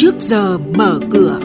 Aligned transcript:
trước 0.00 0.14
giờ 0.18 0.58
mở 0.58 1.00
cửa. 1.12 1.40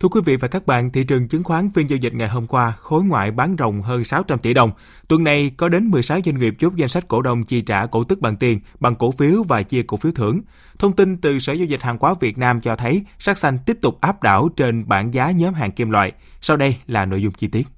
Thưa 0.00 0.08
quý 0.10 0.20
vị 0.24 0.36
và 0.36 0.48
các 0.48 0.66
bạn, 0.66 0.92
thị 0.92 1.04
trường 1.04 1.28
chứng 1.28 1.44
khoán 1.44 1.70
phiên 1.74 1.90
giao 1.90 1.96
dịch 1.96 2.14
ngày 2.14 2.28
hôm 2.28 2.46
qua 2.46 2.72
khối 2.80 3.04
ngoại 3.04 3.30
bán 3.30 3.56
ròng 3.58 3.82
hơn 3.82 4.04
600 4.04 4.38
tỷ 4.38 4.54
đồng. 4.54 4.70
Tuần 5.08 5.24
này 5.24 5.50
có 5.56 5.68
đến 5.68 5.90
16 5.90 6.18
doanh 6.24 6.38
nghiệp 6.38 6.54
chốt 6.58 6.72
danh 6.76 6.88
sách 6.88 7.08
cổ 7.08 7.22
đông 7.22 7.44
chi 7.44 7.60
trả 7.60 7.86
cổ 7.86 8.04
tức 8.04 8.20
bằng 8.20 8.36
tiền, 8.36 8.60
bằng 8.80 8.94
cổ 8.96 9.10
phiếu 9.10 9.42
và 9.42 9.62
chia 9.62 9.82
cổ 9.82 9.96
phiếu 9.96 10.12
thưởng. 10.12 10.40
Thông 10.78 10.96
tin 10.96 11.16
từ 11.16 11.38
Sở 11.38 11.52
Giao 11.52 11.66
dịch 11.66 11.82
Hàng 11.82 11.96
hóa 12.00 12.14
Việt 12.20 12.38
Nam 12.38 12.60
cho 12.60 12.76
thấy 12.76 13.04
sắc 13.18 13.38
xanh 13.38 13.58
tiếp 13.66 13.78
tục 13.82 14.00
áp 14.00 14.22
đảo 14.22 14.48
trên 14.56 14.88
bảng 14.88 15.14
giá 15.14 15.30
nhóm 15.30 15.54
hàng 15.54 15.72
kim 15.72 15.90
loại. 15.90 16.12
Sau 16.40 16.56
đây 16.56 16.76
là 16.86 17.04
nội 17.04 17.22
dung 17.22 17.32
chi 17.32 17.48
tiết. 17.48 17.75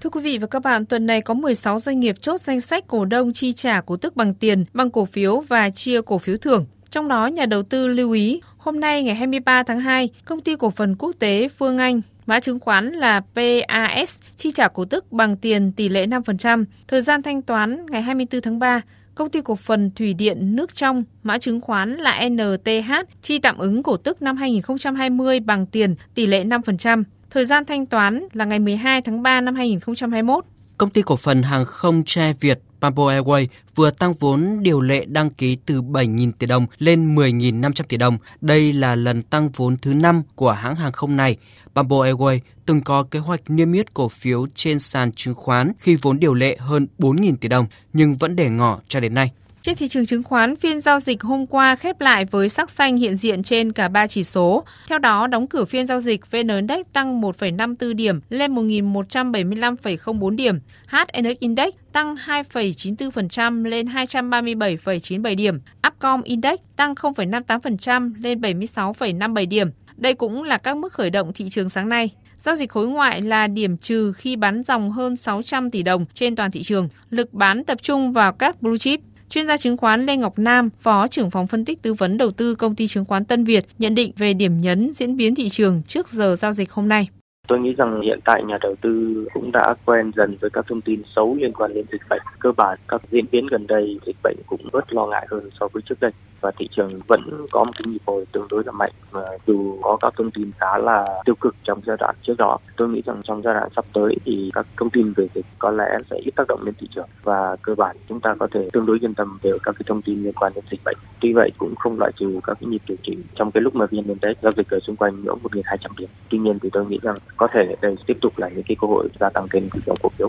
Thưa 0.00 0.10
quý 0.10 0.20
vị 0.20 0.38
và 0.38 0.46
các 0.46 0.62
bạn, 0.62 0.86
tuần 0.86 1.06
này 1.06 1.20
có 1.20 1.34
16 1.34 1.80
doanh 1.80 2.00
nghiệp 2.00 2.16
chốt 2.20 2.40
danh 2.40 2.60
sách 2.60 2.84
cổ 2.86 3.04
đông 3.04 3.32
chi 3.32 3.52
trả 3.52 3.80
cổ 3.80 3.96
tức 3.96 4.16
bằng 4.16 4.34
tiền, 4.34 4.64
bằng 4.72 4.90
cổ 4.90 5.04
phiếu 5.04 5.40
và 5.40 5.70
chia 5.70 6.02
cổ 6.02 6.18
phiếu 6.18 6.36
thưởng. 6.36 6.66
Trong 6.90 7.08
đó, 7.08 7.26
nhà 7.26 7.46
đầu 7.46 7.62
tư 7.62 7.86
lưu 7.86 8.12
ý, 8.12 8.40
hôm 8.56 8.80
nay 8.80 9.02
ngày 9.02 9.14
23 9.14 9.62
tháng 9.62 9.80
2, 9.80 10.08
công 10.24 10.40
ty 10.40 10.56
cổ 10.56 10.70
phần 10.70 10.94
quốc 10.98 11.12
tế 11.18 11.48
Phương 11.48 11.78
Anh 11.78 12.00
Mã 12.26 12.40
chứng 12.40 12.60
khoán 12.60 12.92
là 12.92 13.20
PAS 13.34 14.16
chi 14.36 14.50
trả 14.50 14.68
cổ 14.68 14.84
tức 14.84 15.12
bằng 15.12 15.36
tiền 15.36 15.72
tỷ 15.72 15.88
lệ 15.88 16.06
5%. 16.06 16.64
Thời 16.88 17.00
gian 17.00 17.22
thanh 17.22 17.42
toán 17.42 17.86
ngày 17.90 18.02
24 18.02 18.40
tháng 18.40 18.58
3, 18.58 18.80
công 19.14 19.30
ty 19.30 19.40
cổ 19.40 19.54
phần 19.54 19.90
Thủy 19.96 20.14
điện 20.14 20.56
nước 20.56 20.74
trong, 20.74 21.04
mã 21.22 21.38
chứng 21.38 21.60
khoán 21.60 21.96
là 21.96 22.28
NTH 22.28 22.92
chi 23.22 23.38
tạm 23.38 23.58
ứng 23.58 23.82
cổ 23.82 23.96
tức 23.96 24.22
năm 24.22 24.36
2020 24.36 25.40
bằng 25.40 25.66
tiền 25.66 25.94
tỷ 26.14 26.26
lệ 26.26 26.44
5%. 26.44 27.04
Thời 27.30 27.44
gian 27.44 27.64
thanh 27.64 27.86
toán 27.86 28.28
là 28.32 28.44
ngày 28.44 28.58
12 28.58 29.02
tháng 29.02 29.22
3 29.22 29.40
năm 29.40 29.54
2021. 29.54 30.44
Công 30.78 30.90
ty 30.90 31.02
cổ 31.02 31.16
phần 31.16 31.42
hàng 31.42 31.64
không 31.64 32.02
Tre 32.06 32.32
Việt 32.40 32.60
Bamboo 32.80 33.02
Airways 33.02 33.46
vừa 33.74 33.90
tăng 33.90 34.12
vốn 34.12 34.62
điều 34.62 34.80
lệ 34.80 35.04
đăng 35.04 35.30
ký 35.30 35.56
từ 35.66 35.82
7.000 35.82 36.32
tỷ 36.38 36.46
đồng 36.46 36.66
lên 36.78 37.14
10.500 37.14 37.84
tỷ 37.88 37.96
đồng. 37.96 38.18
Đây 38.40 38.72
là 38.72 38.94
lần 38.94 39.22
tăng 39.22 39.48
vốn 39.56 39.76
thứ 39.76 39.94
5 39.94 40.22
của 40.34 40.52
hãng 40.52 40.76
hàng 40.76 40.92
không 40.92 41.16
này. 41.16 41.36
Bamboo 41.74 41.96
Airways 41.96 42.38
từng 42.66 42.80
có 42.80 43.02
kế 43.02 43.18
hoạch 43.18 43.40
niêm 43.48 43.72
yết 43.72 43.94
cổ 43.94 44.08
phiếu 44.08 44.46
trên 44.54 44.78
sàn 44.78 45.12
chứng 45.12 45.34
khoán 45.34 45.72
khi 45.78 45.96
vốn 46.02 46.18
điều 46.18 46.34
lệ 46.34 46.56
hơn 46.60 46.86
4.000 46.98 47.36
tỷ 47.40 47.48
đồng, 47.48 47.66
nhưng 47.92 48.14
vẫn 48.14 48.36
để 48.36 48.50
ngỏ 48.50 48.80
cho 48.88 49.00
đến 49.00 49.14
nay. 49.14 49.30
Trên 49.62 49.76
thị 49.76 49.88
trường 49.88 50.06
chứng 50.06 50.22
khoán, 50.22 50.56
phiên 50.56 50.80
giao 50.80 51.00
dịch 51.00 51.22
hôm 51.22 51.46
qua 51.46 51.76
khép 51.76 52.00
lại 52.00 52.24
với 52.24 52.48
sắc 52.48 52.70
xanh 52.70 52.96
hiện 52.96 53.16
diện 53.16 53.42
trên 53.42 53.72
cả 53.72 53.88
ba 53.88 54.06
chỉ 54.06 54.24
số. 54.24 54.64
Theo 54.88 54.98
đó, 54.98 55.26
đóng 55.26 55.46
cửa 55.46 55.64
phiên 55.64 55.86
giao 55.86 56.00
dịch 56.00 56.30
VN 56.30 56.48
Index 56.48 56.86
tăng 56.92 57.20
1,54 57.20 57.94
điểm 57.94 58.20
lên 58.28 58.54
1.175,04 58.54 60.36
điểm. 60.36 60.58
HNX 60.86 61.38
Index 61.40 61.74
tăng 61.92 62.14
2,94% 62.14 63.64
lên 63.64 63.86
237,97 63.86 65.36
điểm. 65.36 65.60
Upcom 65.88 66.22
Index 66.22 66.60
tăng 66.76 66.94
0,58% 66.94 68.12
lên 68.20 68.40
76,57 68.40 69.48
điểm. 69.48 69.70
Đây 69.96 70.14
cũng 70.14 70.42
là 70.42 70.58
các 70.58 70.76
mức 70.76 70.92
khởi 70.92 71.10
động 71.10 71.32
thị 71.32 71.48
trường 71.48 71.68
sáng 71.68 71.88
nay. 71.88 72.10
Giao 72.38 72.54
dịch 72.54 72.70
khối 72.70 72.88
ngoại 72.88 73.22
là 73.22 73.46
điểm 73.46 73.76
trừ 73.76 74.12
khi 74.12 74.36
bán 74.36 74.62
dòng 74.62 74.90
hơn 74.90 75.16
600 75.16 75.70
tỷ 75.70 75.82
đồng 75.82 76.06
trên 76.14 76.36
toàn 76.36 76.50
thị 76.50 76.62
trường. 76.62 76.88
Lực 77.10 77.34
bán 77.34 77.64
tập 77.64 77.82
trung 77.82 78.12
vào 78.12 78.32
các 78.32 78.62
blue 78.62 78.78
chip. 78.78 79.00
Chuyên 79.28 79.46
gia 79.46 79.56
chứng 79.56 79.76
khoán 79.76 80.06
Lê 80.06 80.16
Ngọc 80.16 80.38
Nam, 80.38 80.70
Phó 80.80 81.08
trưởng 81.08 81.30
phòng 81.30 81.46
phân 81.46 81.64
tích 81.64 81.82
tư 81.82 81.94
vấn 81.94 82.18
đầu 82.18 82.30
tư 82.30 82.54
công 82.54 82.74
ty 82.74 82.86
chứng 82.86 83.04
khoán 83.04 83.24
Tân 83.24 83.44
Việt 83.44 83.64
nhận 83.78 83.94
định 83.94 84.12
về 84.16 84.34
điểm 84.34 84.58
nhấn 84.58 84.90
diễn 84.92 85.16
biến 85.16 85.34
thị 85.34 85.48
trường 85.48 85.82
trước 85.86 86.08
giờ 86.08 86.36
giao 86.36 86.52
dịch 86.52 86.72
hôm 86.72 86.88
nay. 86.88 87.08
Tôi 87.48 87.60
nghĩ 87.60 87.74
rằng 87.74 88.00
hiện 88.00 88.18
tại 88.24 88.42
nhà 88.44 88.58
đầu 88.60 88.74
tư 88.80 89.24
cũng 89.34 89.52
đã 89.52 89.74
quen 89.84 90.10
dần 90.16 90.36
với 90.40 90.50
các 90.50 90.64
thông 90.68 90.80
tin 90.80 91.02
xấu 91.16 91.36
liên 91.40 91.52
quan 91.52 91.74
đến 91.74 91.84
dịch 91.92 92.02
bệnh. 92.10 92.22
Cơ 92.38 92.52
bản 92.56 92.78
các 92.88 93.02
diễn 93.10 93.24
biến 93.32 93.46
gần 93.46 93.66
đây 93.66 93.98
dịch 94.06 94.16
bệnh 94.22 94.36
bớt 94.72 94.92
lo 94.92 95.06
ngại 95.06 95.26
hơn 95.30 95.50
so 95.60 95.68
với 95.72 95.82
trước 95.82 96.00
đây. 96.00 96.10
Và 96.40 96.50
thị 96.58 96.68
trường 96.76 96.90
vẫn 97.06 97.46
có 97.50 97.64
một 97.64 97.72
cái 97.78 97.92
nhịp 97.92 97.98
hồi 98.06 98.24
tương 98.32 98.46
đối 98.50 98.64
là 98.64 98.72
mạnh, 98.72 98.92
và 99.10 99.38
dù 99.46 99.78
có 99.82 99.96
các 100.00 100.12
thông 100.16 100.30
tin 100.30 100.50
khá 100.58 100.78
là 100.78 101.06
tiêu 101.24 101.34
cực 101.40 101.56
trong 101.64 101.80
giai 101.86 101.96
đoạn 102.00 102.14
trước 102.22 102.34
đó, 102.38 102.58
tôi 102.76 102.88
nghĩ 102.88 103.02
rằng 103.06 103.20
trong 103.24 103.42
giai 103.42 103.54
đoạn 103.54 103.68
sắp 103.76 103.84
tới 103.92 104.16
thì 104.24 104.50
các 104.54 104.66
thông 104.76 104.90
tin 104.90 105.12
về 105.16 105.28
dịch 105.34 105.46
có 105.58 105.70
lẽ 105.70 105.98
sẽ 106.10 106.16
ít 106.16 106.30
tác 106.36 106.48
động 106.48 106.62
lên 106.62 106.74
thị 106.80 106.88
trường. 106.94 107.08
Và 107.22 107.56
cơ 107.62 107.74
bản 107.74 107.96
chúng 108.08 108.20
ta 108.20 108.34
có 108.38 108.48
thể 108.54 108.68
tương 108.72 108.86
đối 108.86 108.98
yên 109.02 109.14
tâm 109.14 109.38
về 109.42 109.50
các 109.62 109.72
cái 109.72 109.82
thông 109.86 110.02
tin 110.02 110.22
liên 110.22 110.32
quan 110.32 110.52
đến 110.54 110.64
dịch 110.70 110.80
bệnh. 110.84 110.96
Tuy 111.20 111.32
vậy 111.32 111.50
cũng 111.58 111.74
không 111.74 111.98
loại 111.98 112.12
trừ 112.16 112.40
các 112.44 112.58
cái 112.60 112.68
nhịp 112.68 112.82
điều 112.88 112.96
chỉnh 113.02 113.22
trong 113.34 113.50
cái 113.50 113.60
lúc 113.60 113.74
mà 113.74 113.86
vn 113.86 113.96
index 113.96 114.36
giao 114.42 114.52
dịch 114.56 114.70
ở 114.70 114.78
xung 114.80 114.96
quanh 114.96 115.24
ngưỡng 115.24 115.38
1.200 115.42 115.88
điểm. 115.98 116.08
Tuy 116.28 116.38
nhiên 116.38 116.58
thì 116.58 116.70
tôi 116.72 116.86
nghĩ 116.86 116.98
rằng 117.02 117.16
có 117.36 117.48
thể 117.52 117.76
đây 117.80 117.96
tiếp 118.06 118.16
tục 118.20 118.38
là 118.38 118.48
những 118.48 118.64
cái 118.68 118.76
cơ 118.80 118.86
hội 118.86 119.08
gia 119.20 119.30
tăng 119.30 119.48
kênh 119.48 119.70
thị 119.70 119.80
trường 119.86 119.96
cổ 120.02 120.08
phiếu. 120.08 120.28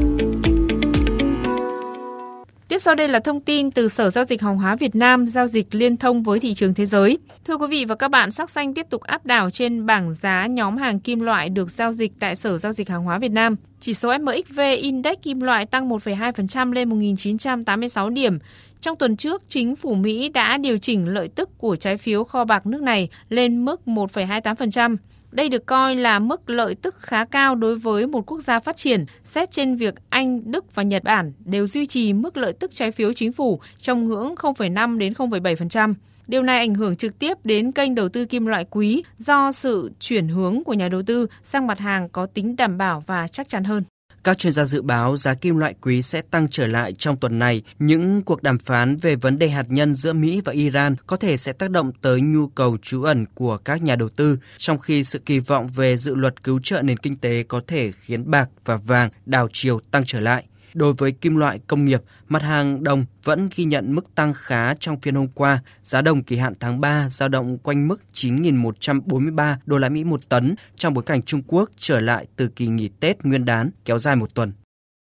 Tiếp 2.71 2.79
sau 2.79 2.95
đây 2.95 3.07
là 3.07 3.19
thông 3.19 3.41
tin 3.41 3.71
từ 3.71 3.87
Sở 3.87 4.09
Giao 4.09 4.23
dịch 4.23 4.41
Hàng 4.41 4.57
hóa 4.57 4.75
Việt 4.75 4.95
Nam 4.95 5.27
giao 5.27 5.47
dịch 5.47 5.75
liên 5.75 5.97
thông 5.97 6.23
với 6.23 6.39
thị 6.39 6.53
trường 6.53 6.73
thế 6.73 6.85
giới. 6.85 7.17
Thưa 7.45 7.57
quý 7.57 7.67
vị 7.69 7.85
và 7.85 7.95
các 7.95 8.07
bạn, 8.07 8.31
sắc 8.31 8.49
xanh 8.49 8.73
tiếp 8.73 8.85
tục 8.89 9.01
áp 9.01 9.25
đảo 9.25 9.49
trên 9.49 9.85
bảng 9.85 10.13
giá 10.13 10.47
nhóm 10.47 10.77
hàng 10.77 10.99
kim 10.99 11.19
loại 11.19 11.49
được 11.49 11.69
giao 11.69 11.93
dịch 11.93 12.11
tại 12.19 12.35
Sở 12.35 12.57
Giao 12.57 12.71
dịch 12.71 12.89
Hàng 12.89 13.03
hóa 13.03 13.19
Việt 13.19 13.31
Nam. 13.31 13.55
Chỉ 13.79 13.93
số 13.93 14.17
MXV 14.17 14.59
Index 14.77 15.17
kim 15.21 15.39
loại 15.41 15.65
tăng 15.65 15.89
1,2% 15.89 16.73
lên 16.73 16.89
1.986 16.89 18.09
điểm. 18.09 18.39
Trong 18.81 18.97
tuần 18.97 19.17
trước, 19.17 19.43
chính 19.47 19.75
phủ 19.75 19.95
Mỹ 19.95 20.29
đã 20.29 20.57
điều 20.57 20.77
chỉnh 20.77 21.07
lợi 21.07 21.27
tức 21.27 21.49
của 21.57 21.75
trái 21.75 21.97
phiếu 21.97 22.23
kho 22.23 22.43
bạc 22.43 22.65
nước 22.65 22.81
này 22.81 23.09
lên 23.29 23.65
mức 23.65 23.81
1,28%. 23.85 24.97
Đây 25.31 25.49
được 25.49 25.65
coi 25.65 25.95
là 25.95 26.19
mức 26.19 26.49
lợi 26.49 26.75
tức 26.75 26.95
khá 26.99 27.25
cao 27.25 27.55
đối 27.55 27.75
với 27.75 28.07
một 28.07 28.21
quốc 28.25 28.39
gia 28.39 28.59
phát 28.59 28.75
triển, 28.75 29.05
xét 29.23 29.51
trên 29.51 29.75
việc 29.75 29.95
Anh, 30.09 30.51
Đức 30.51 30.75
và 30.75 30.83
Nhật 30.83 31.03
Bản 31.03 31.33
đều 31.45 31.67
duy 31.67 31.85
trì 31.85 32.13
mức 32.13 32.37
lợi 32.37 32.53
tức 32.53 32.71
trái 32.73 32.91
phiếu 32.91 33.13
chính 33.13 33.31
phủ 33.31 33.59
trong 33.77 34.05
ngưỡng 34.05 34.35
0,5 34.35 34.97
đến 34.97 35.13
0,7%. 35.13 35.93
Điều 36.27 36.43
này 36.43 36.57
ảnh 36.57 36.75
hưởng 36.75 36.95
trực 36.95 37.19
tiếp 37.19 37.37
đến 37.43 37.71
kênh 37.71 37.95
đầu 37.95 38.09
tư 38.09 38.25
kim 38.25 38.45
loại 38.45 38.65
quý 38.69 39.03
do 39.17 39.51
sự 39.51 39.91
chuyển 39.99 40.27
hướng 40.27 40.63
của 40.63 40.73
nhà 40.73 40.87
đầu 40.87 41.01
tư 41.01 41.27
sang 41.43 41.67
mặt 41.67 41.79
hàng 41.79 42.09
có 42.09 42.25
tính 42.25 42.55
đảm 42.55 42.77
bảo 42.77 43.03
và 43.07 43.27
chắc 43.27 43.49
chắn 43.49 43.63
hơn. 43.63 43.83
Các 44.23 44.37
chuyên 44.37 44.53
gia 44.53 44.65
dự 44.65 44.81
báo 44.81 45.17
giá 45.17 45.33
kim 45.33 45.57
loại 45.57 45.75
quý 45.81 46.01
sẽ 46.01 46.21
tăng 46.21 46.47
trở 46.49 46.67
lại 46.67 46.93
trong 46.93 47.17
tuần 47.17 47.39
này. 47.39 47.61
Những 47.79 48.21
cuộc 48.21 48.43
đàm 48.43 48.59
phán 48.59 48.95
về 48.95 49.15
vấn 49.15 49.39
đề 49.39 49.49
hạt 49.49 49.65
nhân 49.69 49.93
giữa 49.93 50.13
Mỹ 50.13 50.41
và 50.45 50.53
Iran 50.53 50.95
có 51.07 51.17
thể 51.17 51.37
sẽ 51.37 51.53
tác 51.53 51.69
động 51.71 51.91
tới 52.01 52.21
nhu 52.21 52.47
cầu 52.47 52.77
trú 52.81 53.03
ẩn 53.03 53.25
của 53.33 53.57
các 53.57 53.81
nhà 53.81 53.95
đầu 53.95 54.09
tư, 54.09 54.39
trong 54.57 54.79
khi 54.79 55.03
sự 55.03 55.19
kỳ 55.19 55.39
vọng 55.39 55.67
về 55.67 55.97
dự 55.97 56.15
luật 56.15 56.43
cứu 56.43 56.59
trợ 56.63 56.81
nền 56.81 56.97
kinh 56.97 57.15
tế 57.15 57.43
có 57.43 57.61
thể 57.67 57.91
khiến 58.01 58.31
bạc 58.31 58.49
và 58.65 58.75
vàng 58.75 59.09
đảo 59.25 59.47
chiều 59.53 59.79
tăng 59.91 60.03
trở 60.05 60.19
lại. 60.19 60.43
Đối 60.73 60.93
với 60.93 61.11
kim 61.11 61.35
loại 61.35 61.59
công 61.67 61.85
nghiệp, 61.85 62.01
mặt 62.27 62.43
hàng 62.43 62.83
đồng 62.83 63.05
vẫn 63.23 63.49
ghi 63.55 63.63
nhận 63.63 63.95
mức 63.95 64.15
tăng 64.15 64.33
khá 64.33 64.75
trong 64.79 65.01
phiên 65.01 65.15
hôm 65.15 65.27
qua. 65.27 65.59
Giá 65.83 66.01
đồng 66.01 66.23
kỳ 66.23 66.37
hạn 66.37 66.53
tháng 66.59 66.81
3 66.81 67.09
dao 67.09 67.29
động 67.29 67.57
quanh 67.57 67.87
mức 67.87 68.01
9.143 68.13 69.55
đô 69.65 69.77
la 69.77 69.89
Mỹ 69.89 70.03
một 70.03 70.29
tấn 70.29 70.55
trong 70.75 70.93
bối 70.93 71.03
cảnh 71.03 71.21
Trung 71.21 71.41
Quốc 71.47 71.69
trở 71.77 71.99
lại 71.99 72.27
từ 72.35 72.47
kỳ 72.47 72.67
nghỉ 72.67 72.89
Tết 72.99 73.25
Nguyên 73.25 73.45
đán 73.45 73.69
kéo 73.85 73.99
dài 73.99 74.15
một 74.15 74.35
tuần. 74.35 74.53